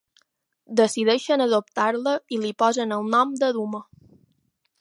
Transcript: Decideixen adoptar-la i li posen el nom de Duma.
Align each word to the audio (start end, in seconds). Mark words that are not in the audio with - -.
Decideixen 0.79 1.43
adoptar-la 1.45 2.15
i 2.37 2.41
li 2.47 2.53
posen 2.65 2.99
el 2.99 3.09
nom 3.17 3.37
de 3.43 3.55
Duma. 3.59 3.87